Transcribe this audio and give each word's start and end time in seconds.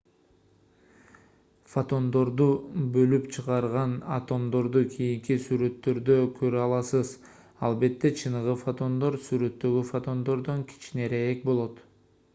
фотондорду 1.73 2.45
бөлүп 2.95 3.27
чыгарган 3.35 3.91
атомдорду 4.15 4.81
кийинки 4.95 5.37
сүрөттөрдө 5.43 6.15
көрө 6.39 6.63
аласыз 6.63 7.11
албетте 7.69 8.11
чыныгы 8.23 8.55
фотондор 8.63 9.19
сүрөттөгү 9.27 9.85
фотондордон 9.91 10.65
кичинерээк 10.73 11.45
болот 11.51 11.85